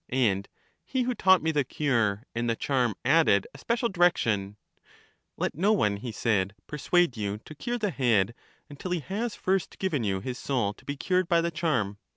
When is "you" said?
7.17-7.37, 10.03-10.19